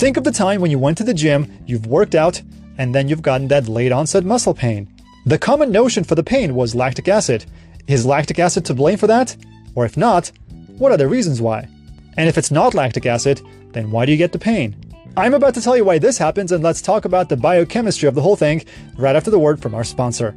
Think 0.00 0.16
of 0.16 0.24
the 0.24 0.32
time 0.32 0.62
when 0.62 0.70
you 0.70 0.78
went 0.78 0.96
to 0.96 1.04
the 1.04 1.12
gym, 1.12 1.62
you've 1.66 1.84
worked 1.84 2.14
out, 2.14 2.40
and 2.78 2.94
then 2.94 3.06
you've 3.06 3.20
gotten 3.20 3.48
that 3.48 3.68
late 3.68 3.92
onset 3.92 4.24
muscle 4.24 4.54
pain. 4.54 4.88
The 5.26 5.36
common 5.36 5.70
notion 5.70 6.04
for 6.04 6.14
the 6.14 6.22
pain 6.22 6.54
was 6.54 6.74
lactic 6.74 7.06
acid. 7.06 7.44
Is 7.86 8.06
lactic 8.06 8.38
acid 8.38 8.64
to 8.64 8.72
blame 8.72 8.96
for 8.96 9.06
that? 9.08 9.36
Or 9.74 9.84
if 9.84 9.98
not, 9.98 10.32
what 10.78 10.90
are 10.90 10.96
the 10.96 11.06
reasons 11.06 11.42
why? 11.42 11.68
And 12.16 12.30
if 12.30 12.38
it's 12.38 12.50
not 12.50 12.72
lactic 12.72 13.04
acid, 13.04 13.42
then 13.72 13.90
why 13.90 14.06
do 14.06 14.12
you 14.12 14.16
get 14.16 14.32
the 14.32 14.38
pain? 14.38 14.74
I'm 15.18 15.34
about 15.34 15.52
to 15.52 15.60
tell 15.60 15.76
you 15.76 15.84
why 15.84 15.98
this 15.98 16.16
happens, 16.16 16.50
and 16.50 16.64
let's 16.64 16.80
talk 16.80 17.04
about 17.04 17.28
the 17.28 17.36
biochemistry 17.36 18.08
of 18.08 18.14
the 18.14 18.22
whole 18.22 18.36
thing 18.36 18.64
right 18.96 19.14
after 19.14 19.30
the 19.30 19.38
word 19.38 19.60
from 19.60 19.74
our 19.74 19.84
sponsor. 19.84 20.34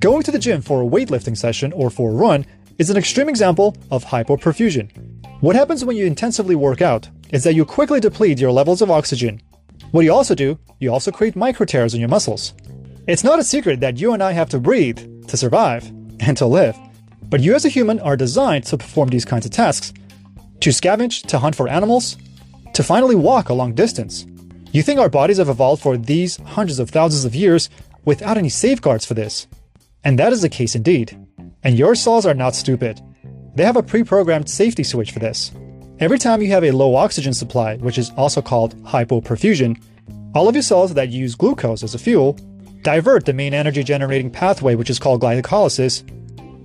Going 0.00 0.22
to 0.22 0.30
the 0.30 0.38
gym 0.38 0.62
for 0.62 0.80
a 0.80 0.86
weightlifting 0.86 1.36
session 1.36 1.74
or 1.74 1.90
for 1.90 2.10
a 2.10 2.14
run 2.14 2.46
is 2.78 2.88
an 2.88 2.96
extreme 2.96 3.28
example 3.28 3.76
of 3.90 4.02
hypoperfusion. 4.02 4.90
What 5.42 5.54
happens 5.54 5.84
when 5.84 5.94
you 5.94 6.06
intensively 6.06 6.54
work 6.54 6.80
out 6.80 7.10
is 7.32 7.44
that 7.44 7.54
you 7.54 7.66
quickly 7.66 8.00
deplete 8.00 8.40
your 8.40 8.50
levels 8.50 8.80
of 8.80 8.90
oxygen. 8.90 9.42
What 9.90 10.06
you 10.06 10.12
also 10.14 10.34
do, 10.34 10.58
you 10.78 10.90
also 10.90 11.10
create 11.10 11.36
micro 11.36 11.66
tears 11.66 11.92
in 11.92 12.00
your 12.00 12.08
muscles. 12.08 12.54
It's 13.06 13.24
not 13.24 13.40
a 13.40 13.44
secret 13.44 13.80
that 13.80 14.00
you 14.00 14.14
and 14.14 14.22
I 14.22 14.32
have 14.32 14.48
to 14.50 14.58
breathe 14.58 15.26
to 15.28 15.36
survive 15.36 15.86
and 16.18 16.34
to 16.38 16.46
live. 16.46 16.78
But 17.24 17.40
you 17.40 17.54
as 17.54 17.66
a 17.66 17.68
human 17.68 18.00
are 18.00 18.16
designed 18.16 18.64
to 18.68 18.78
perform 18.78 19.10
these 19.10 19.26
kinds 19.26 19.44
of 19.44 19.52
tasks 19.52 19.92
to 20.60 20.70
scavenge, 20.70 21.26
to 21.26 21.38
hunt 21.38 21.56
for 21.56 21.68
animals, 21.68 22.16
to 22.72 22.82
finally 22.82 23.16
walk 23.16 23.50
a 23.50 23.54
long 23.54 23.74
distance. 23.74 24.24
You 24.72 24.82
think 24.82 24.98
our 24.98 25.10
bodies 25.10 25.36
have 25.36 25.50
evolved 25.50 25.82
for 25.82 25.98
these 25.98 26.38
hundreds 26.38 26.78
of 26.78 26.88
thousands 26.88 27.26
of 27.26 27.34
years 27.34 27.68
without 28.06 28.38
any 28.38 28.48
safeguards 28.48 29.04
for 29.04 29.12
this? 29.12 29.46
And 30.04 30.18
that 30.18 30.32
is 30.32 30.42
the 30.42 30.48
case 30.48 30.74
indeed. 30.74 31.18
And 31.62 31.78
your 31.78 31.94
cells 31.94 32.26
are 32.26 32.34
not 32.34 32.54
stupid. 32.54 33.00
They 33.54 33.64
have 33.64 33.76
a 33.76 33.82
pre 33.82 34.04
programmed 34.04 34.48
safety 34.48 34.84
switch 34.84 35.12
for 35.12 35.18
this. 35.18 35.52
Every 35.98 36.18
time 36.18 36.40
you 36.40 36.50
have 36.50 36.64
a 36.64 36.70
low 36.70 36.94
oxygen 36.94 37.34
supply, 37.34 37.76
which 37.76 37.98
is 37.98 38.10
also 38.16 38.40
called 38.40 38.76
hypoperfusion, 38.84 39.82
all 40.34 40.48
of 40.48 40.54
your 40.54 40.62
cells 40.62 40.94
that 40.94 41.10
use 41.10 41.34
glucose 41.34 41.82
as 41.82 41.94
a 41.94 41.98
fuel 41.98 42.38
divert 42.82 43.26
the 43.26 43.32
main 43.32 43.52
energy 43.52 43.82
generating 43.82 44.30
pathway, 44.30 44.74
which 44.74 44.88
is 44.88 44.98
called 44.98 45.20
glycolysis, 45.20 46.02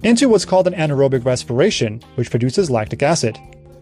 into 0.05 0.29
what's 0.29 0.45
called 0.45 0.67
an 0.67 0.73
anaerobic 0.73 1.25
respiration, 1.25 2.01
which 2.15 2.29
produces 2.29 2.69
lactic 2.69 3.03
acid. 3.03 3.37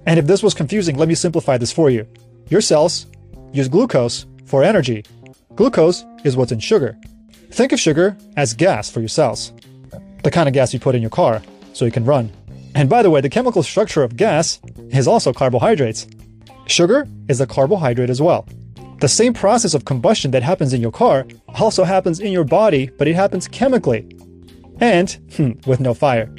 And 0.05 0.17
if 0.17 0.25
this 0.25 0.41
was 0.41 0.53
confusing, 0.53 0.97
let 0.97 1.07
me 1.07 1.15
simplify 1.15 1.57
this 1.57 1.71
for 1.71 1.89
you. 1.89 2.07
Your 2.49 2.61
cells 2.61 3.05
use 3.51 3.67
glucose 3.67 4.25
for 4.45 4.63
energy. 4.63 5.05
Glucose 5.55 6.03
is 6.23 6.35
what's 6.35 6.51
in 6.51 6.59
sugar. 6.59 6.97
Think 7.53 7.71
of 7.71 7.79
sugar 7.79 8.17
as 8.35 8.55
gas 8.55 8.89
for 8.89 8.99
your 8.99 9.07
cells, 9.07 9.53
the 10.23 10.31
kind 10.31 10.49
of 10.49 10.55
gas 10.55 10.73
you 10.73 10.79
put 10.79 10.95
in 10.95 11.03
your 11.03 11.11
car 11.11 11.39
so 11.73 11.85
you 11.85 11.91
can 11.91 12.03
run. 12.03 12.31
And 12.73 12.89
by 12.89 13.03
the 13.03 13.11
way, 13.11 13.21
the 13.21 13.29
chemical 13.29 13.61
structure 13.61 14.01
of 14.01 14.17
gas 14.17 14.59
is 14.89 15.07
also 15.07 15.31
carbohydrates. 15.31 16.07
Sugar 16.65 17.07
is 17.29 17.39
a 17.41 17.45
carbohydrate 17.45 18.09
as 18.09 18.19
well. 18.19 18.47
The 19.01 19.07
same 19.07 19.35
process 19.35 19.75
of 19.75 19.85
combustion 19.85 20.31
that 20.31 20.41
happens 20.41 20.73
in 20.73 20.81
your 20.81 20.91
car 20.91 21.27
also 21.59 21.83
happens 21.83 22.19
in 22.19 22.31
your 22.31 22.43
body, 22.43 22.89
but 22.97 23.07
it 23.07 23.13
happens 23.13 23.47
chemically. 23.47 24.17
And 24.79 25.11
hmm, 25.35 25.51
with 25.67 25.79
no 25.79 25.93
fire. 25.93 26.33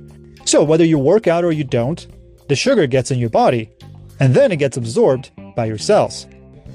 So 0.45 0.65
whether 0.65 0.85
you 0.85 0.99
work 0.99 1.29
out 1.29 1.45
or 1.45 1.53
you 1.53 1.63
don't, 1.63 2.05
the 2.49 2.57
sugar 2.57 2.89
gets 2.89 3.13
in 3.13 3.21
your 3.21 3.31
body, 3.31 3.71
and 4.19 4.35
then 4.35 4.51
it 4.51 4.57
gets 4.57 4.77
absorbed 4.77 5.31
by 5.55 5.67
your 5.67 5.79
cells. 5.79 6.27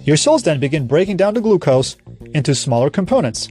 Your 0.06 0.16
cells 0.16 0.44
then 0.44 0.62
begin 0.62 0.88
breaking 0.88 1.18
down 1.18 1.34
the 1.34 1.42
glucose 1.42 1.98
into 2.34 2.56
smaller 2.56 2.90
components 2.90 3.50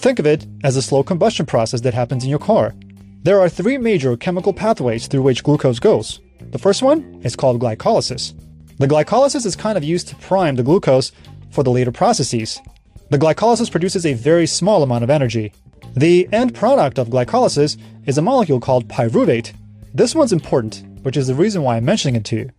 Think 0.00 0.18
of 0.18 0.24
it 0.24 0.46
as 0.64 0.76
a 0.76 0.82
slow 0.82 1.02
combustion 1.02 1.44
process 1.44 1.82
that 1.82 1.92
happens 1.92 2.24
in 2.24 2.30
your 2.30 2.38
car. 2.38 2.74
There 3.22 3.38
are 3.38 3.50
three 3.50 3.76
major 3.76 4.16
chemical 4.16 4.54
pathways 4.54 5.06
through 5.06 5.20
which 5.20 5.44
glucose 5.44 5.78
goes. 5.78 6.20
The 6.52 6.58
first 6.58 6.82
one 6.82 7.20
is 7.22 7.36
called 7.36 7.60
glycolysis. 7.60 8.32
The 8.78 8.86
glycolysis 8.86 9.44
is 9.44 9.56
kind 9.56 9.76
of 9.76 9.84
used 9.84 10.08
to 10.08 10.16
prime 10.16 10.56
the 10.56 10.62
glucose 10.62 11.12
for 11.50 11.62
the 11.62 11.70
later 11.70 11.92
processes. 11.92 12.62
The 13.10 13.18
glycolysis 13.18 13.70
produces 13.70 14.06
a 14.06 14.14
very 14.14 14.46
small 14.46 14.82
amount 14.82 15.04
of 15.04 15.10
energy. 15.10 15.52
The 15.94 16.26
end 16.32 16.54
product 16.54 16.98
of 16.98 17.08
glycolysis 17.08 17.76
is 18.06 18.16
a 18.16 18.22
molecule 18.22 18.58
called 18.58 18.88
pyruvate. 18.88 19.52
This 19.92 20.14
one's 20.14 20.32
important, 20.32 20.82
which 21.02 21.18
is 21.18 21.26
the 21.26 21.34
reason 21.34 21.62
why 21.62 21.76
I'm 21.76 21.84
mentioning 21.84 22.16
it 22.16 22.24
to 22.24 22.36
you. 22.36 22.50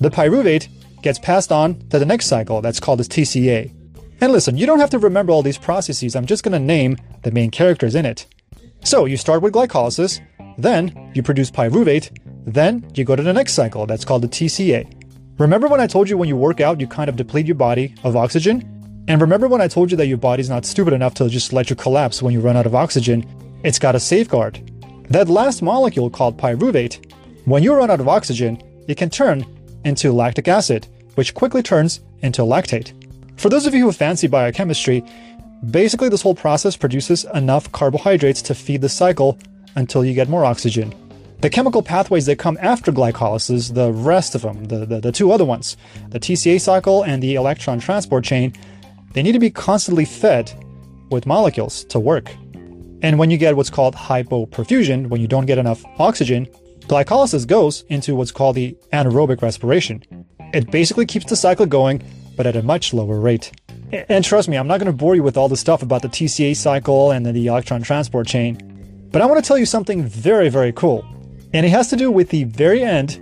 The 0.00 0.10
pyruvate 0.10 0.68
gets 1.00 1.18
passed 1.18 1.50
on 1.50 1.78
to 1.88 1.98
the 1.98 2.04
next 2.04 2.26
cycle 2.26 2.60
that's 2.60 2.78
called 2.78 2.98
the 2.98 3.04
TCA. 3.04 3.72
And 4.20 4.32
listen, 4.32 4.58
you 4.58 4.66
don't 4.66 4.80
have 4.80 4.90
to 4.90 4.98
remember 4.98 5.32
all 5.32 5.42
these 5.42 5.56
processes, 5.56 6.14
I'm 6.14 6.26
just 6.26 6.42
going 6.42 6.52
to 6.52 6.58
name 6.58 6.98
the 7.22 7.30
main 7.30 7.50
characters 7.50 7.94
in 7.94 8.04
it. 8.04 8.26
So 8.84 9.06
you 9.06 9.16
start 9.16 9.40
with 9.40 9.54
glycolysis, 9.54 10.20
then 10.58 11.10
you 11.14 11.22
produce 11.22 11.50
pyruvate, 11.50 12.10
then 12.44 12.86
you 12.94 13.04
go 13.04 13.16
to 13.16 13.22
the 13.22 13.32
next 13.32 13.54
cycle, 13.54 13.86
that's 13.86 14.04
called 14.04 14.22
the 14.22 14.28
TCA. 14.28 14.92
Remember 15.38 15.68
when 15.68 15.80
I 15.80 15.86
told 15.86 16.10
you 16.10 16.18
when 16.18 16.28
you 16.28 16.36
work 16.36 16.60
out, 16.60 16.80
you 16.80 16.86
kind 16.86 17.08
of 17.08 17.16
deplete 17.16 17.46
your 17.46 17.54
body 17.54 17.94
of 18.04 18.14
oxygen? 18.14 19.04
And 19.08 19.22
remember 19.22 19.48
when 19.48 19.62
I 19.62 19.68
told 19.68 19.90
you 19.90 19.96
that 19.96 20.06
your 20.06 20.18
body's 20.18 20.50
not 20.50 20.66
stupid 20.66 20.92
enough 20.92 21.14
to 21.14 21.28
just 21.30 21.54
let 21.54 21.70
you 21.70 21.76
collapse 21.76 22.22
when 22.22 22.34
you 22.34 22.40
run 22.40 22.58
out 22.58 22.66
of 22.66 22.74
oxygen? 22.74 23.26
It's 23.64 23.78
got 23.78 23.94
a 23.94 24.00
safeguard. 24.00 24.60
That 25.08 25.30
last 25.30 25.62
molecule 25.62 26.10
called 26.10 26.36
pyruvate, 26.36 27.10
when 27.46 27.62
you 27.62 27.74
run 27.74 27.90
out 27.90 28.00
of 28.00 28.08
oxygen, 28.08 28.60
it 28.86 28.98
can 28.98 29.08
turn 29.08 29.46
into 29.84 30.12
lactic 30.12 30.46
acid, 30.46 30.86
which 31.14 31.34
quickly 31.34 31.62
turns 31.62 32.00
into 32.20 32.42
lactate. 32.42 32.92
For 33.40 33.48
those 33.48 33.64
of 33.66 33.72
you 33.72 33.86
who 33.86 33.92
fancy 33.92 34.26
biochemistry, 34.26 35.02
basically 35.70 36.10
this 36.10 36.20
whole 36.20 36.34
process 36.34 36.76
produces 36.76 37.24
enough 37.32 37.72
carbohydrates 37.72 38.42
to 38.42 38.54
feed 38.54 38.82
the 38.82 38.88
cycle 38.90 39.38
until 39.76 40.04
you 40.04 40.12
get 40.12 40.28
more 40.28 40.44
oxygen. 40.44 40.94
The 41.40 41.48
chemical 41.48 41.82
pathways 41.82 42.26
that 42.26 42.36
come 42.36 42.58
after 42.60 42.92
glycolysis, 42.92 43.72
the 43.72 43.92
rest 43.92 44.34
of 44.34 44.42
them, 44.42 44.66
the, 44.66 44.84
the, 44.84 45.00
the 45.00 45.10
two 45.10 45.32
other 45.32 45.46
ones, 45.46 45.78
the 46.10 46.20
TCA 46.20 46.60
cycle 46.60 47.02
and 47.02 47.22
the 47.22 47.34
electron 47.36 47.80
transport 47.80 48.24
chain, 48.24 48.52
they 49.14 49.22
need 49.22 49.32
to 49.32 49.38
be 49.38 49.50
constantly 49.50 50.04
fed 50.04 50.52
with 51.10 51.24
molecules 51.24 51.84
to 51.84 51.98
work. 51.98 52.30
And 53.00 53.18
when 53.18 53.30
you 53.30 53.38
get 53.38 53.56
what's 53.56 53.70
called 53.70 53.94
hypoperfusion, 53.94 55.06
when 55.06 55.22
you 55.22 55.28
don't 55.28 55.46
get 55.46 55.56
enough 55.56 55.82
oxygen, 55.98 56.46
glycolysis 56.88 57.46
goes 57.46 57.84
into 57.88 58.14
what's 58.14 58.32
called 58.32 58.56
the 58.56 58.76
anaerobic 58.92 59.40
respiration. 59.40 60.04
It 60.52 60.70
basically 60.70 61.06
keeps 61.06 61.24
the 61.24 61.36
cycle 61.36 61.64
going 61.64 62.02
but 62.40 62.46
at 62.46 62.56
a 62.56 62.62
much 62.62 62.94
lower 62.94 63.20
rate. 63.20 63.52
And 64.08 64.24
trust 64.24 64.48
me, 64.48 64.56
I'm 64.56 64.66
not 64.66 64.80
going 64.80 64.86
to 64.86 64.96
bore 64.96 65.14
you 65.14 65.22
with 65.22 65.36
all 65.36 65.50
the 65.50 65.58
stuff 65.58 65.82
about 65.82 66.00
the 66.00 66.08
TCA 66.08 66.56
cycle 66.56 67.10
and 67.10 67.26
the 67.26 67.46
electron 67.48 67.82
transport 67.82 68.26
chain, 68.26 68.56
but 69.12 69.20
I 69.20 69.26
want 69.26 69.44
to 69.44 69.46
tell 69.46 69.58
you 69.58 69.66
something 69.66 70.04
very, 70.04 70.48
very 70.48 70.72
cool. 70.72 71.04
And 71.52 71.66
it 71.66 71.68
has 71.68 71.88
to 71.88 71.96
do 71.96 72.10
with 72.10 72.30
the 72.30 72.44
very 72.44 72.82
end 72.82 73.20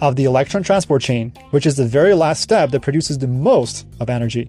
of 0.00 0.16
the 0.16 0.24
electron 0.24 0.62
transport 0.62 1.02
chain, 1.02 1.34
which 1.50 1.66
is 1.66 1.76
the 1.76 1.84
very 1.84 2.14
last 2.14 2.40
step 2.40 2.70
that 2.70 2.80
produces 2.80 3.18
the 3.18 3.26
most 3.26 3.86
of 4.00 4.08
energy. 4.08 4.48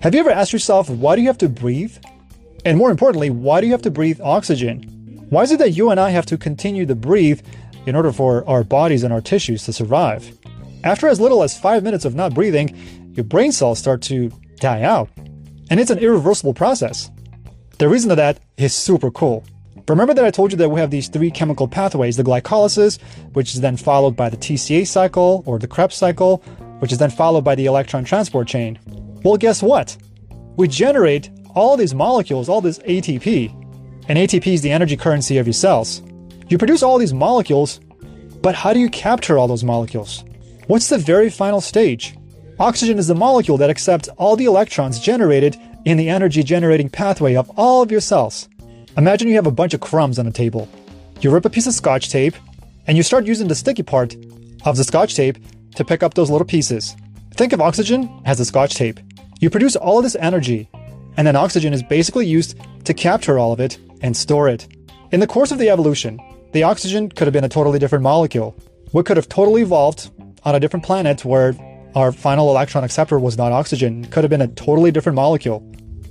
Have 0.00 0.14
you 0.14 0.20
ever 0.20 0.30
asked 0.30 0.54
yourself, 0.54 0.88
why 0.88 1.14
do 1.14 1.20
you 1.20 1.28
have 1.28 1.36
to 1.36 1.48
breathe? 1.50 1.94
And 2.64 2.78
more 2.78 2.90
importantly, 2.90 3.28
why 3.28 3.60
do 3.60 3.66
you 3.66 3.74
have 3.74 3.82
to 3.82 3.90
breathe 3.90 4.22
oxygen? 4.22 4.84
Why 5.28 5.42
is 5.42 5.52
it 5.52 5.58
that 5.58 5.72
you 5.72 5.90
and 5.90 6.00
I 6.00 6.08
have 6.08 6.24
to 6.26 6.38
continue 6.38 6.86
to 6.86 6.94
breathe 6.94 7.42
in 7.84 7.94
order 7.94 8.10
for 8.10 8.42
our 8.48 8.64
bodies 8.64 9.02
and 9.02 9.12
our 9.12 9.20
tissues 9.20 9.66
to 9.66 9.74
survive? 9.74 10.34
After 10.82 11.08
as 11.08 11.20
little 11.20 11.42
as 11.42 11.58
five 11.58 11.82
minutes 11.82 12.06
of 12.06 12.14
not 12.14 12.32
breathing, 12.32 12.74
your 13.12 13.24
brain 13.24 13.52
cells 13.52 13.78
start 13.78 14.02
to 14.02 14.30
die 14.56 14.82
out. 14.82 15.08
And 15.70 15.78
it's 15.78 15.90
an 15.90 15.98
irreversible 15.98 16.54
process. 16.54 17.10
The 17.78 17.88
reason 17.88 18.10
for 18.10 18.16
that 18.16 18.40
is 18.56 18.74
super 18.74 19.10
cool. 19.10 19.44
Remember 19.88 20.14
that 20.14 20.24
I 20.24 20.30
told 20.30 20.52
you 20.52 20.58
that 20.58 20.68
we 20.68 20.80
have 20.80 20.90
these 20.90 21.08
three 21.08 21.30
chemical 21.30 21.66
pathways 21.66 22.16
the 22.16 22.22
glycolysis, 22.22 23.00
which 23.32 23.54
is 23.54 23.60
then 23.60 23.76
followed 23.76 24.14
by 24.14 24.28
the 24.28 24.36
TCA 24.36 24.86
cycle 24.86 25.42
or 25.46 25.58
the 25.58 25.66
Krebs 25.66 25.96
cycle, 25.96 26.38
which 26.78 26.92
is 26.92 26.98
then 26.98 27.10
followed 27.10 27.42
by 27.42 27.54
the 27.54 27.66
electron 27.66 28.04
transport 28.04 28.46
chain. 28.46 28.78
Well, 29.24 29.36
guess 29.36 29.62
what? 29.62 29.96
We 30.56 30.68
generate 30.68 31.30
all 31.54 31.76
these 31.76 31.94
molecules, 31.94 32.48
all 32.48 32.60
this 32.60 32.78
ATP, 32.80 33.50
and 34.08 34.18
ATP 34.18 34.46
is 34.46 34.62
the 34.62 34.70
energy 34.70 34.96
currency 34.96 35.38
of 35.38 35.46
your 35.46 35.54
cells. 35.54 36.02
You 36.48 36.58
produce 36.58 36.82
all 36.82 36.98
these 36.98 37.14
molecules, 37.14 37.80
but 38.42 38.54
how 38.54 38.72
do 38.72 38.80
you 38.80 38.90
capture 38.90 39.38
all 39.38 39.48
those 39.48 39.64
molecules? 39.64 40.24
What's 40.66 40.88
the 40.88 40.98
very 40.98 41.30
final 41.30 41.60
stage? 41.60 42.16
Oxygen 42.60 42.98
is 42.98 43.06
the 43.06 43.14
molecule 43.14 43.56
that 43.56 43.70
accepts 43.70 44.08
all 44.18 44.36
the 44.36 44.44
electrons 44.44 45.00
generated 45.00 45.56
in 45.86 45.96
the 45.96 46.10
energy 46.10 46.42
generating 46.42 46.90
pathway 46.90 47.34
of 47.34 47.50
all 47.56 47.80
of 47.80 47.90
your 47.90 48.02
cells. 48.02 48.50
Imagine 48.98 49.28
you 49.28 49.34
have 49.36 49.46
a 49.46 49.50
bunch 49.50 49.72
of 49.72 49.80
crumbs 49.80 50.18
on 50.18 50.26
a 50.26 50.30
table. 50.30 50.68
You 51.22 51.30
rip 51.30 51.46
a 51.46 51.50
piece 51.50 51.66
of 51.66 51.72
scotch 51.72 52.10
tape 52.10 52.34
and 52.86 52.98
you 52.98 53.02
start 53.02 53.24
using 53.24 53.48
the 53.48 53.54
sticky 53.54 53.82
part 53.82 54.14
of 54.66 54.76
the 54.76 54.84
scotch 54.84 55.14
tape 55.14 55.38
to 55.76 55.86
pick 55.86 56.02
up 56.02 56.12
those 56.12 56.28
little 56.28 56.46
pieces. 56.46 56.94
Think 57.32 57.54
of 57.54 57.62
oxygen 57.62 58.20
as 58.26 58.36
the 58.36 58.44
scotch 58.44 58.74
tape. 58.74 59.00
You 59.40 59.48
produce 59.48 59.74
all 59.74 59.96
of 59.96 60.04
this 60.04 60.16
energy, 60.16 60.68
and 61.16 61.26
then 61.26 61.36
oxygen 61.36 61.72
is 61.72 61.82
basically 61.82 62.26
used 62.26 62.58
to 62.84 62.92
capture 62.92 63.38
all 63.38 63.54
of 63.54 63.60
it 63.60 63.78
and 64.02 64.14
store 64.14 64.50
it. 64.50 64.68
In 65.12 65.20
the 65.20 65.26
course 65.26 65.50
of 65.50 65.58
the 65.58 65.70
evolution, 65.70 66.20
the 66.52 66.64
oxygen 66.64 67.08
could 67.08 67.26
have 67.26 67.32
been 67.32 67.44
a 67.44 67.48
totally 67.48 67.78
different 67.78 68.02
molecule. 68.02 68.54
We 68.92 69.02
could 69.02 69.16
have 69.16 69.30
totally 69.30 69.62
evolved 69.62 70.10
on 70.44 70.54
a 70.54 70.60
different 70.60 70.84
planet 70.84 71.24
where 71.24 71.54
our 71.94 72.12
final 72.12 72.50
electron 72.50 72.84
acceptor 72.84 73.18
was 73.18 73.36
not 73.36 73.52
oxygen, 73.52 74.04
could 74.06 74.24
have 74.24 74.30
been 74.30 74.42
a 74.42 74.48
totally 74.48 74.90
different 74.90 75.16
molecule. 75.16 75.64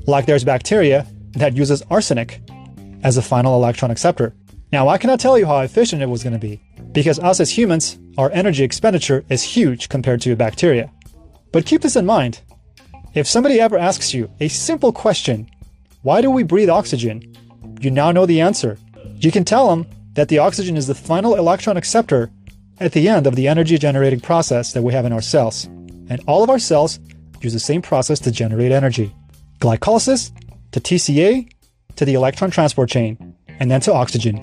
Like 0.07 0.25
there's 0.25 0.43
bacteria 0.43 1.07
that 1.33 1.55
uses 1.55 1.83
arsenic 1.89 2.41
as 3.03 3.17
a 3.17 3.21
final 3.21 3.55
electron 3.55 3.91
acceptor. 3.91 4.33
Now, 4.71 4.87
I 4.87 4.97
cannot 4.97 5.19
tell 5.19 5.37
you 5.37 5.45
how 5.45 5.59
efficient 5.59 6.01
it 6.01 6.09
was 6.09 6.21
going 6.23 6.33
to 6.33 6.39
be, 6.39 6.61
because 6.91 7.17
us 7.19 7.39
as 7.39 7.49
humans, 7.49 7.97
our 8.17 8.31
energy 8.31 8.63
expenditure 8.63 9.23
is 9.29 9.41
huge 9.41 9.89
compared 9.89 10.21
to 10.21 10.35
bacteria. 10.35 10.91
But 11.51 11.65
keep 11.65 11.81
this 11.81 11.95
in 11.95 12.05
mind. 12.05 12.41
If 13.15 13.27
somebody 13.27 13.59
ever 13.59 13.77
asks 13.77 14.13
you 14.13 14.29
a 14.39 14.47
simple 14.47 14.91
question, 14.91 15.49
why 16.03 16.21
do 16.21 16.29
we 16.29 16.43
breathe 16.43 16.69
oxygen? 16.69 17.35
You 17.81 17.89
now 17.89 18.11
know 18.11 18.25
the 18.25 18.41
answer. 18.41 18.77
You 19.15 19.31
can 19.31 19.45
tell 19.45 19.69
them 19.69 19.87
that 20.13 20.27
the 20.27 20.37
oxygen 20.37 20.77
is 20.77 20.85
the 20.85 20.95
final 20.95 21.35
electron 21.35 21.77
acceptor 21.77 22.29
at 22.79 22.93
the 22.93 23.09
end 23.09 23.27
of 23.27 23.35
the 23.35 23.47
energy 23.47 23.77
generating 23.77 24.19
process 24.19 24.73
that 24.73 24.81
we 24.81 24.93
have 24.93 25.05
in 25.05 25.13
our 25.13 25.21
cells. 25.21 25.65
And 26.09 26.21
all 26.27 26.43
of 26.43 26.49
our 26.49 26.59
cells 26.59 26.99
use 27.41 27.53
the 27.53 27.59
same 27.59 27.81
process 27.81 28.19
to 28.21 28.31
generate 28.31 28.71
energy 28.71 29.13
glycolysis 29.59 30.31
to 30.71 30.79
TCA 30.79 31.49
to 31.99 32.05
the 32.05 32.13
electron 32.13 32.49
transport 32.49 32.89
chain, 32.89 33.35
and 33.59 33.69
then 33.69 33.81
to 33.81 33.93
oxygen. 33.93 34.39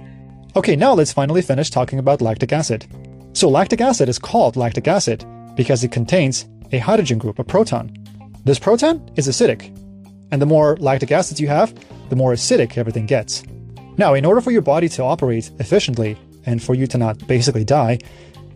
Okay, 0.57 0.77
now 0.77 0.93
let's 0.93 1.13
finally 1.13 1.41
finish 1.41 1.71
talking 1.71 1.99
about 1.99 2.21
lactic 2.21 2.53
acid. 2.53 2.87
So, 3.33 3.49
lactic 3.49 3.81
acid 3.81 4.11
is 4.11 4.19
called 4.19 4.57
lactic 4.57 4.87
acid 4.87 5.25
because 5.57 5.83
it 5.83 5.91
contains 5.91 6.47
a 6.73 6.79
hydrogen 6.79 7.17
group, 7.17 7.39
a 7.39 7.45
proton. 7.45 7.97
This 8.45 8.59
proton 8.59 9.11
is 9.17 9.27
acidic, 9.27 9.75
and 10.31 10.43
the 10.43 10.47
more 10.47 10.77
lactic 10.81 11.11
acids 11.13 11.41
you 11.41 11.49
have, 11.49 11.75
the 12.11 12.17
more 12.17 12.35
acidic 12.35 12.77
everything 12.77 13.07
gets. 13.07 13.43
Now, 13.97 14.13
in 14.13 14.27
order 14.27 14.43
for 14.43 14.51
your 14.51 14.61
body 14.61 14.91
to 14.91 15.03
operate 15.03 15.51
efficiently 15.59 16.19
and 16.47 16.63
for 16.63 16.75
you 16.75 16.87
to 16.87 16.99
not 16.99 17.27
basically 17.27 17.65
die, 17.65 17.99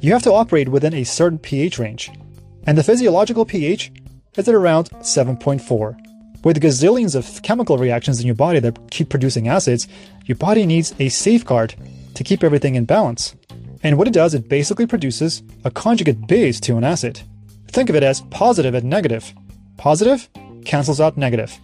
you 0.01 0.13
have 0.13 0.23
to 0.23 0.33
operate 0.33 0.69
within 0.69 0.95
a 0.95 1.05
certain 1.05 1.39
pH 1.39 1.79
range. 1.79 2.11
And 2.67 2.79
the 2.79 2.85
physiological 2.85 3.45
pH 3.45 3.93
is 4.37 4.49
at 4.49 4.55
around 4.55 4.91
7.4. 4.91 5.97
With 6.43 6.63
gazillions 6.63 7.15
of 7.15 7.43
chemical 7.43 7.77
reactions 7.77 8.21
in 8.21 8.27
your 8.27 8.35
body 8.35 8.61
that 8.61 8.91
keep 8.91 9.11
producing 9.11 9.49
acids, 9.49 9.87
your 10.25 10.37
body 10.37 10.65
needs 10.65 10.95
a 10.99 11.11
safeguard 11.11 11.75
to 12.15 12.25
keep 12.25 12.43
everything 12.43 12.77
in 12.77 12.87
balance. 12.87 13.35
And 13.83 13.99
what 13.99 14.09
it 14.09 14.15
does, 14.15 14.33
it 14.35 14.49
basically 14.49 14.87
produces 14.87 15.43
a 15.65 15.71
conjugate 15.71 16.27
base 16.27 16.61
to 16.61 16.77
an 16.77 16.85
acid. 16.85 17.21
Think 17.69 17.91
of 17.91 17.97
it 17.97 18.03
as 18.03 18.23
positive 18.31 18.75
and 18.75 18.85
negative. 18.89 19.35
Positive 19.77 20.29
cancels 20.65 21.01
out 21.01 21.17
negative. 21.17 21.59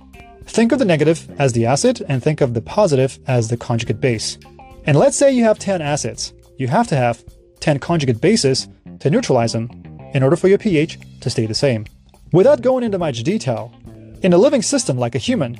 Think 0.44 0.72
of 0.72 0.78
the 0.78 0.84
negative 0.84 1.28
as 1.38 1.52
the 1.52 1.66
acid 1.66 2.04
and 2.08 2.22
think 2.22 2.40
of 2.40 2.54
the 2.54 2.62
positive 2.62 3.18
as 3.26 3.48
the 3.48 3.56
conjugate 3.56 4.00
base. 4.00 4.38
And 4.86 4.96
let's 4.96 5.16
say 5.16 5.32
you 5.32 5.44
have 5.44 5.58
10 5.58 5.82
acids. 5.82 6.32
You 6.58 6.68
have 6.68 6.86
to 6.88 6.96
have 6.96 7.24
10 7.60 7.80
conjugate 7.80 8.20
bases 8.20 8.68
to 9.00 9.10
neutralize 9.10 9.52
them 9.52 9.68
in 10.14 10.22
order 10.22 10.36
for 10.36 10.48
your 10.48 10.58
pH 10.58 10.98
to 11.20 11.30
stay 11.30 11.46
the 11.46 11.54
same. 11.54 11.86
Without 12.32 12.62
going 12.62 12.84
into 12.84 12.98
much 12.98 13.22
detail, 13.22 13.74
in 14.22 14.32
a 14.32 14.38
living 14.38 14.62
system 14.62 14.96
like 14.96 15.14
a 15.14 15.18
human, 15.18 15.58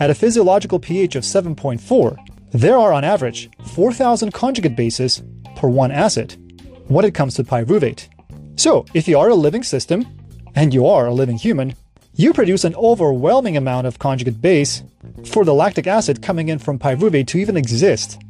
at 0.00 0.10
a 0.10 0.14
physiological 0.14 0.78
pH 0.78 1.14
of 1.14 1.22
7.4, 1.22 2.16
there 2.50 2.76
are 2.76 2.92
on 2.92 3.04
average 3.04 3.48
4,000 3.74 4.32
conjugate 4.32 4.76
bases 4.76 5.22
per 5.56 5.68
one 5.68 5.92
acid 5.92 6.36
when 6.88 7.04
it 7.04 7.14
comes 7.14 7.34
to 7.34 7.44
pyruvate. 7.44 8.08
So, 8.56 8.84
if 8.92 9.08
you 9.08 9.18
are 9.18 9.28
a 9.28 9.34
living 9.34 9.62
system, 9.62 10.06
and 10.54 10.72
you 10.72 10.86
are 10.86 11.06
a 11.06 11.14
living 11.14 11.36
human, 11.36 11.74
you 12.14 12.32
produce 12.32 12.64
an 12.64 12.74
overwhelming 12.76 13.56
amount 13.56 13.86
of 13.86 13.98
conjugate 13.98 14.40
base 14.40 14.84
for 15.24 15.44
the 15.44 15.54
lactic 15.54 15.86
acid 15.86 16.22
coming 16.22 16.48
in 16.48 16.58
from 16.58 16.78
pyruvate 16.78 17.26
to 17.28 17.38
even 17.38 17.56
exist. 17.56 18.20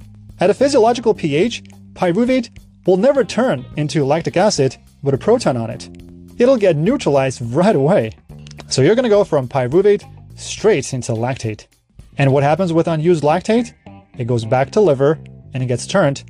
At 0.40 0.50
a 0.50 0.54
physiological 0.54 1.14
pH, 1.14 1.62
pyruvate 1.94 2.50
will 2.86 2.96
never 2.96 3.24
turn 3.24 3.64
into 3.76 4.04
lactic 4.04 4.36
acid 4.36 4.76
with 5.02 5.14
a 5.14 5.18
proton 5.18 5.56
on 5.56 5.70
it. 5.70 5.88
It'll 6.38 6.56
get 6.56 6.76
neutralized 6.76 7.40
right 7.40 7.76
away. 7.76 8.12
So 8.68 8.82
you're 8.82 8.96
going 8.96 9.04
to 9.04 9.08
go 9.08 9.24
from 9.24 9.48
pyruvate 9.48 10.04
straight 10.36 10.92
into 10.92 11.12
lactate. 11.12 11.66
And 12.18 12.32
what 12.32 12.42
happens 12.42 12.72
with 12.72 12.88
unused 12.88 13.22
lactate? 13.22 13.72
It 14.18 14.26
goes 14.26 14.44
back 14.44 14.70
to 14.72 14.80
liver 14.80 15.18
and 15.52 15.62
it 15.62 15.66
gets 15.66 15.86
turned 15.86 16.24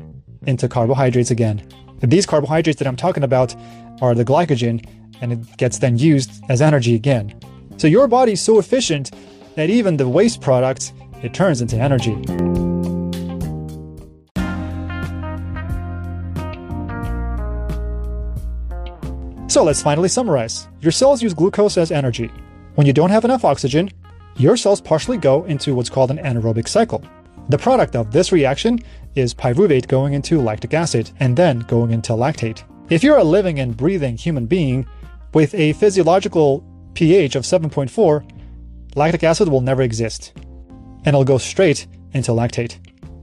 into 0.46 0.68
carbohydrates 0.68 1.30
again. 1.30 1.66
These 2.02 2.26
carbohydrates 2.26 2.78
that 2.78 2.88
I'm 2.88 2.96
talking 2.96 3.24
about 3.24 3.54
are 4.02 4.14
the 4.14 4.24
glycogen 4.24 4.86
and 5.22 5.32
it 5.32 5.56
gets 5.56 5.78
then 5.78 5.96
used 5.98 6.42
as 6.50 6.60
energy 6.60 6.94
again. 6.94 7.38
So 7.78 7.86
your 7.86 8.06
body's 8.06 8.42
so 8.42 8.58
efficient 8.58 9.12
that 9.54 9.70
even 9.70 9.96
the 9.96 10.08
waste 10.08 10.42
products 10.42 10.92
it 11.22 11.32
turns 11.32 11.62
into 11.62 11.76
energy. 11.76 12.14
So 19.54 19.62
let's 19.62 19.82
finally 19.84 20.08
summarize. 20.08 20.66
Your 20.80 20.90
cells 20.90 21.22
use 21.22 21.32
glucose 21.32 21.78
as 21.78 21.92
energy. 21.92 22.28
When 22.74 22.88
you 22.88 22.92
don't 22.92 23.10
have 23.10 23.24
enough 23.24 23.44
oxygen, 23.44 23.88
your 24.36 24.56
cells 24.56 24.80
partially 24.80 25.16
go 25.16 25.44
into 25.44 25.76
what's 25.76 25.88
called 25.88 26.10
an 26.10 26.18
anaerobic 26.18 26.66
cycle. 26.66 27.04
The 27.50 27.58
product 27.58 27.94
of 27.94 28.10
this 28.10 28.32
reaction 28.32 28.80
is 29.14 29.32
pyruvate 29.32 29.86
going 29.86 30.14
into 30.14 30.40
lactic 30.40 30.74
acid 30.74 31.12
and 31.20 31.36
then 31.36 31.60
going 31.60 31.92
into 31.92 32.14
lactate. 32.14 32.64
If 32.90 33.04
you're 33.04 33.18
a 33.18 33.22
living 33.22 33.60
and 33.60 33.76
breathing 33.76 34.16
human 34.16 34.46
being 34.46 34.88
with 35.34 35.54
a 35.54 35.74
physiological 35.74 36.64
pH 36.94 37.36
of 37.36 37.44
7.4, 37.44 38.28
lactic 38.96 39.22
acid 39.22 39.46
will 39.48 39.60
never 39.60 39.82
exist, 39.82 40.32
and 40.36 41.06
it'll 41.06 41.22
go 41.22 41.38
straight 41.38 41.86
into 42.12 42.32
lactate. 42.32 42.78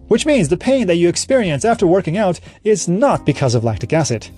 Which 0.08 0.26
means 0.26 0.48
the 0.48 0.56
pain 0.56 0.88
that 0.88 0.96
you 0.96 1.10
experience 1.10 1.66
after 1.66 1.86
working 1.86 2.18
out 2.18 2.40
is 2.64 2.88
not 2.88 3.26
because 3.26 3.54
of 3.54 3.66
lactic 3.66 3.92
acid. 3.92 4.30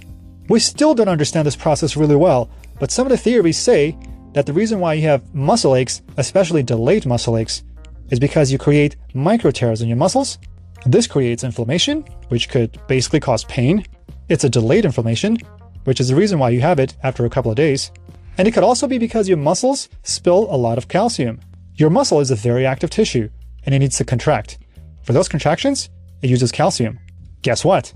We 0.50 0.60
still 0.60 0.94
don't 0.94 1.08
understand 1.08 1.48
this 1.48 1.56
process 1.56 1.96
really 1.96 2.16
well, 2.16 2.50
but 2.80 2.92
some 2.92 3.06
of 3.06 3.12
the 3.12 3.18
theories 3.18 3.58
say 3.58 3.98
that 4.34 4.46
the 4.46 4.54
reason 4.54 4.80
why 4.80 4.96
you 4.96 5.04
have 5.04 5.34
muscle 5.34 5.76
aches, 5.76 6.02
especially 6.18 6.64
delayed 6.64 7.06
muscle 7.06 7.38
aches, 7.38 7.64
is 8.10 8.20
because 8.20 8.52
you 8.52 8.58
create 8.58 8.98
micro 9.14 9.52
tears 9.52 9.82
in 9.82 9.88
your 9.88 9.98
muscles. 9.98 10.38
This 10.86 11.08
creates 11.08 11.44
inflammation, 11.44 12.02
which 12.28 12.50
could 12.50 12.78
basically 12.88 13.22
cause 13.22 13.46
pain. 13.46 13.86
It's 14.28 14.44
a 14.44 14.50
delayed 14.50 14.86
inflammation, 14.86 15.38
which 15.86 16.02
is 16.02 16.10
the 16.10 16.16
reason 16.16 16.40
why 16.40 16.50
you 16.50 16.62
have 16.62 16.80
it 16.80 16.96
after 17.04 17.26
a 17.26 17.30
couple 17.30 17.52
of 17.52 17.58
days. 17.58 17.92
And 18.38 18.48
it 18.48 18.52
could 18.52 18.64
also 18.64 18.88
be 18.88 18.98
because 18.98 19.30
your 19.30 19.38
muscles 19.38 19.88
spill 20.04 20.54
a 20.54 20.58
lot 20.58 20.78
of 20.78 20.88
calcium. 20.88 21.40
Your 21.76 21.90
muscle 21.90 22.20
is 22.20 22.32
a 22.32 22.36
very 22.36 22.66
active 22.66 22.90
tissue, 22.90 23.30
and 23.66 23.74
it 23.74 23.80
needs 23.80 23.98
to 23.98 24.06
contract. 24.06 24.58
For 25.04 25.14
those 25.14 25.30
contractions, 25.30 25.90
it 26.22 26.30
uses 26.30 26.52
calcium. 26.52 27.00
Guess 27.44 27.64
what? 27.64 27.94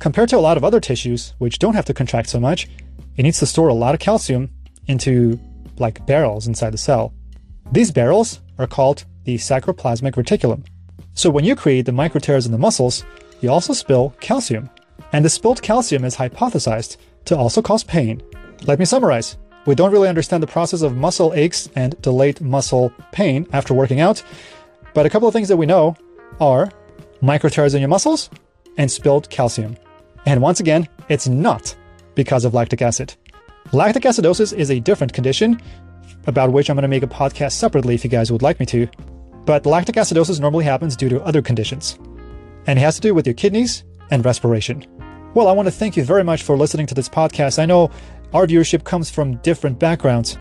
Compared 0.00 0.30
to 0.30 0.38
a 0.38 0.40
lot 0.40 0.56
of 0.56 0.64
other 0.64 0.80
tissues, 0.80 1.34
which 1.36 1.58
don't 1.58 1.74
have 1.74 1.84
to 1.84 1.92
contract 1.92 2.30
so 2.30 2.40
much, 2.40 2.68
it 3.18 3.22
needs 3.22 3.38
to 3.38 3.44
store 3.44 3.68
a 3.68 3.74
lot 3.74 3.92
of 3.94 4.00
calcium 4.00 4.48
into 4.86 5.38
like 5.78 6.06
barrels 6.06 6.46
inside 6.46 6.70
the 6.70 6.78
cell. 6.78 7.12
These 7.70 7.90
barrels 7.90 8.40
are 8.58 8.66
called 8.66 9.04
the 9.24 9.36
sarcoplasmic 9.36 10.14
reticulum. 10.14 10.66
So 11.12 11.28
when 11.28 11.44
you 11.44 11.54
create 11.54 11.84
the 11.84 11.92
micro 11.92 12.18
tears 12.18 12.46
in 12.46 12.52
the 12.52 12.56
muscles, 12.56 13.04
you 13.42 13.50
also 13.50 13.74
spill 13.74 14.14
calcium. 14.20 14.70
And 15.12 15.22
the 15.22 15.28
spilled 15.28 15.60
calcium 15.60 16.06
is 16.06 16.16
hypothesized 16.16 16.96
to 17.26 17.36
also 17.36 17.60
cause 17.60 17.84
pain. 17.84 18.22
Let 18.66 18.78
me 18.78 18.86
summarize. 18.86 19.36
We 19.66 19.74
don't 19.74 19.92
really 19.92 20.08
understand 20.08 20.42
the 20.42 20.46
process 20.46 20.80
of 20.80 20.96
muscle 20.96 21.34
aches 21.34 21.68
and 21.76 22.00
delayed 22.00 22.40
muscle 22.40 22.90
pain 23.12 23.46
after 23.52 23.74
working 23.74 24.00
out, 24.00 24.22
but 24.94 25.04
a 25.04 25.10
couple 25.10 25.28
of 25.28 25.34
things 25.34 25.48
that 25.48 25.58
we 25.58 25.66
know 25.66 25.94
are 26.40 26.70
micro 27.20 27.50
tears 27.50 27.74
in 27.74 27.82
your 27.82 27.90
muscles 27.90 28.30
and 28.78 28.90
spilled 28.90 29.28
calcium. 29.28 29.76
And 30.26 30.42
once 30.42 30.60
again, 30.60 30.88
it's 31.08 31.28
not 31.28 31.74
because 32.14 32.44
of 32.44 32.54
lactic 32.54 32.82
acid. 32.82 33.14
Lactic 33.72 34.02
acidosis 34.02 34.52
is 34.52 34.70
a 34.70 34.80
different 34.80 35.12
condition 35.12 35.60
about 36.26 36.52
which 36.52 36.68
I'm 36.68 36.76
going 36.76 36.82
to 36.82 36.88
make 36.88 37.02
a 37.02 37.06
podcast 37.06 37.52
separately 37.52 37.94
if 37.94 38.04
you 38.04 38.10
guys 38.10 38.30
would 38.30 38.42
like 38.42 38.60
me 38.60 38.66
to. 38.66 38.88
But 39.46 39.66
lactic 39.66 39.96
acidosis 39.96 40.40
normally 40.40 40.64
happens 40.64 40.96
due 40.96 41.08
to 41.08 41.22
other 41.22 41.42
conditions, 41.42 41.98
and 42.66 42.78
it 42.78 42.82
has 42.82 42.96
to 42.96 43.00
do 43.00 43.14
with 43.14 43.26
your 43.26 43.34
kidneys 43.34 43.84
and 44.10 44.24
respiration. 44.24 44.84
Well, 45.34 45.48
I 45.48 45.52
want 45.52 45.66
to 45.66 45.72
thank 45.72 45.96
you 45.96 46.04
very 46.04 46.24
much 46.24 46.42
for 46.42 46.56
listening 46.56 46.86
to 46.86 46.94
this 46.94 47.08
podcast. 47.08 47.58
I 47.58 47.66
know 47.66 47.90
our 48.34 48.46
viewership 48.46 48.84
comes 48.84 49.08
from 49.10 49.36
different 49.36 49.78
backgrounds, 49.78 50.36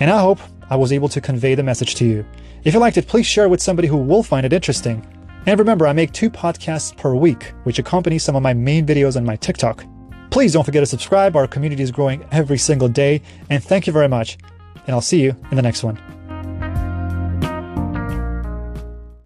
and 0.00 0.10
I 0.10 0.20
hope 0.20 0.40
I 0.68 0.76
was 0.76 0.92
able 0.92 1.08
to 1.10 1.20
convey 1.20 1.54
the 1.54 1.62
message 1.62 1.94
to 1.96 2.06
you. 2.06 2.24
If 2.64 2.74
you 2.74 2.80
liked 2.80 2.96
it, 2.96 3.06
please 3.06 3.26
share 3.26 3.44
it 3.44 3.50
with 3.50 3.62
somebody 3.62 3.88
who 3.88 3.96
will 3.96 4.22
find 4.22 4.44
it 4.44 4.52
interesting. 4.52 5.06
And 5.46 5.58
remember, 5.58 5.86
I 5.86 5.92
make 5.92 6.12
two 6.12 6.30
podcasts 6.30 6.96
per 6.96 7.14
week, 7.14 7.52
which 7.64 7.78
accompany 7.78 8.18
some 8.18 8.36
of 8.36 8.42
my 8.42 8.54
main 8.54 8.86
videos 8.86 9.16
on 9.16 9.24
my 9.24 9.36
TikTok. 9.36 9.84
Please 10.30 10.52
don't 10.52 10.64
forget 10.64 10.82
to 10.82 10.86
subscribe. 10.86 11.34
Our 11.34 11.46
community 11.46 11.82
is 11.82 11.90
growing 11.90 12.24
every 12.30 12.58
single 12.58 12.88
day. 12.88 13.22
And 13.48 13.62
thank 13.62 13.86
you 13.86 13.92
very 13.92 14.08
much. 14.08 14.38
And 14.86 14.94
I'll 14.94 15.00
see 15.00 15.22
you 15.22 15.34
in 15.50 15.56
the 15.56 15.62
next 15.62 15.82
one. 15.82 16.19